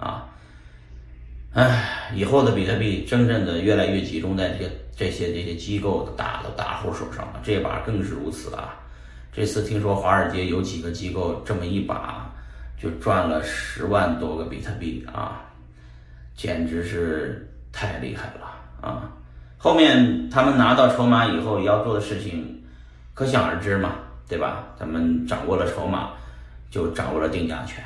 [0.00, 0.26] 啊。
[1.52, 8.74] 唉，以后的比特币真正的越来越集中在这个这些这些机构的大的大户手上了，这把更是如此啊。
[9.32, 12.30] 这次听说华尔街有几个机构这么一把
[12.80, 15.42] 就赚了十万多个比特币啊，
[16.34, 19.10] 简直是太厉害了啊！
[19.58, 22.62] 后面他们拿到筹码以后要做的事情，
[23.12, 23.96] 可想而知嘛，
[24.28, 24.64] 对吧？
[24.78, 26.10] 他们掌握了筹码，
[26.70, 27.84] 就掌握了定价权。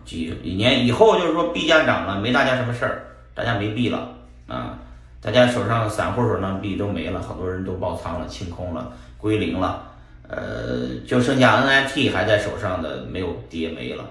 [0.00, 4.08] 啊，几一年以后就是说币价涨了，没大家什么事儿，大家没币了
[4.46, 4.78] 啊，
[5.20, 9.86] 大家手上散户手上币都没了，好多人都爆仓了，清空了，归零了，
[10.28, 14.04] 呃，就剩下 NFT 还在手上的没有跌没了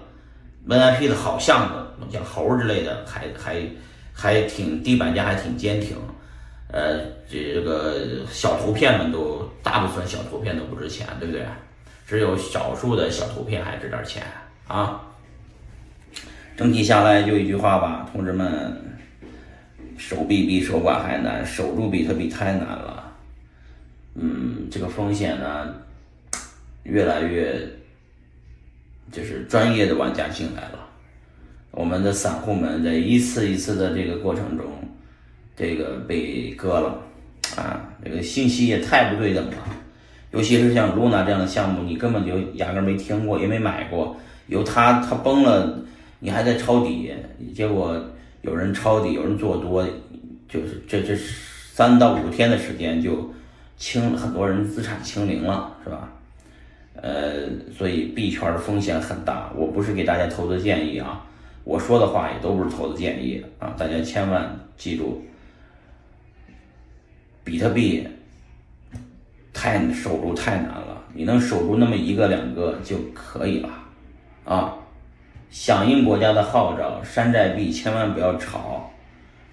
[0.68, 1.76] ，NFT 的好项目
[2.12, 3.62] 像猴之类的还还
[4.14, 5.98] 还挺地板价还挺坚挺，
[6.72, 7.00] 呃，
[7.30, 11.44] 这个小图片们都大部分小图片都不值钱，对不对？
[12.08, 14.24] 只有少数的小图片还值点钱
[14.68, 15.02] 啊。
[16.60, 18.76] 整体下来就一句话吧，同志们，
[19.98, 23.14] 守币比守寡还难，守住比特币太难了。
[24.16, 25.74] 嗯，这个风险呢，
[26.84, 27.58] 越来越，
[29.10, 30.86] 就是专业的玩家进来了，
[31.72, 34.66] 我们的散户们在一次一次的这个过程中，
[35.56, 37.02] 这个被割了，
[37.56, 39.54] 啊，这个信息也太不对等了，
[40.32, 45.86] 尤其是像 Luna 这样的项目，你根本就压根没听过，也没买过，有它它崩了。
[46.20, 47.14] 你还在抄底，
[47.56, 47.98] 结果
[48.42, 49.88] 有人抄底，有人做多，
[50.48, 53.34] 就是这这三到五天的时间就
[53.78, 56.12] 清很多人资产清零了，是吧？
[57.02, 57.48] 呃，
[57.78, 59.50] 所以币圈的风险很大。
[59.56, 61.26] 我不是给大家投资建议啊，
[61.64, 65.24] 我说的话也都不是投资建议啊，大家千万记住，
[67.46, 68.06] 比特币
[69.54, 73.70] 太守住太难了，你能守住那么一个两个就可以了
[74.44, 74.76] 啊。
[75.50, 78.92] 响应国家的号召，山寨币千万不要炒，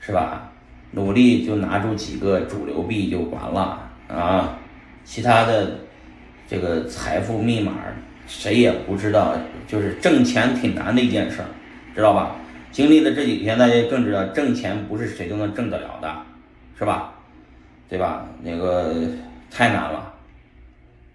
[0.00, 0.52] 是吧？
[0.92, 4.56] 努力就拿出几个主流币就完了啊！
[5.04, 5.70] 其他的
[6.48, 7.72] 这个财富密码
[8.26, 9.34] 谁也不知道，
[9.66, 11.48] 就是挣钱挺难的一件事儿，
[11.94, 12.36] 知道吧？
[12.70, 16.14] 经历了这几天，大家更知道挣钱不是谁都能挣得了的，
[16.78, 17.12] 是吧？
[17.88, 18.26] 对吧？
[18.42, 18.94] 那个
[19.50, 20.12] 太难了，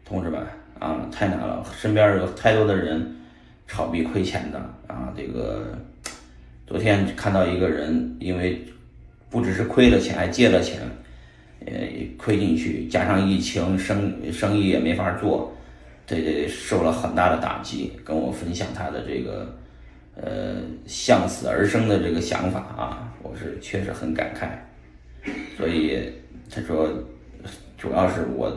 [0.03, 0.41] 同志们
[0.80, 1.64] 啊，太难了！
[1.80, 3.16] 身边有太多的人。
[3.72, 5.80] 炒币亏钱的啊，这个
[6.68, 8.62] 昨天看到一个人，因为
[9.30, 10.82] 不只是亏了钱，还借了钱，
[11.66, 11.72] 呃，
[12.18, 15.56] 亏进去，加上疫情，生生意也没法做，
[16.06, 17.94] 这这受了很大的打击。
[18.04, 19.58] 跟我分享他的这个
[20.16, 24.50] 呃向死而生的这个想法啊，我是确实很感慨。
[25.58, 26.12] 所以
[26.53, 26.90] 他说，
[27.78, 28.53] 主要是我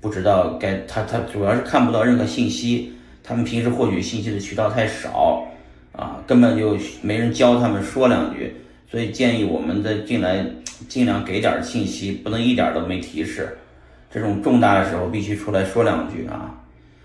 [0.00, 2.92] 不知道该他他主要是看不到任何信息。
[3.22, 5.46] 他们平时获取信息的渠道太少，
[5.92, 8.54] 啊，根本就没人教他们说两句，
[8.90, 10.44] 所以建议我们的进来
[10.88, 13.56] 尽量给点信息，不能一点都没提示。
[14.10, 16.54] 这种重大的时候必须出来说两句啊。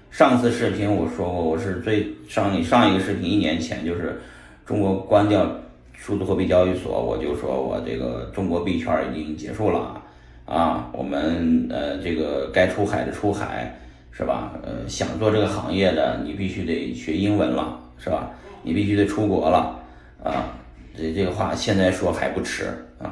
[0.09, 4.19] 上次视频我说过，我是最上上一个视频一年前就是
[4.65, 5.47] 中国关掉
[5.93, 10.01] 数字货币交易所，我就说我这个中国币圈已经结束了
[10.45, 13.77] 啊，我们呃这个该出海的出海。
[14.17, 14.53] 是吧？
[14.63, 18.31] 呃，想做这个行业的，你必须得学英文了，是吧？
[18.63, 19.77] 你必须得出国了，
[20.23, 20.55] 啊，
[20.97, 22.65] 这这个话现在说还不迟
[22.97, 23.11] 啊。